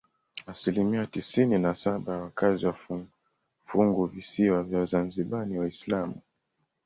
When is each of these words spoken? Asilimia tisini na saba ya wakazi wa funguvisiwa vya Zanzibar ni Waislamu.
Asilimia 0.47 1.05
tisini 1.07 1.59
na 1.59 1.75
saba 1.75 2.13
ya 2.13 2.19
wakazi 2.21 2.65
wa 2.65 2.75
funguvisiwa 3.65 4.63
vya 4.63 4.85
Zanzibar 4.85 5.45
ni 5.47 5.59
Waislamu. 5.59 6.21